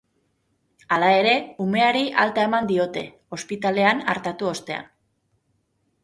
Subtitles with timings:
[0.95, 1.33] Hala ere,
[1.65, 3.03] umeari alta eman diote,
[3.37, 4.89] ospitalean artatu ostean.